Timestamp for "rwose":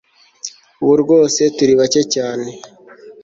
1.03-1.41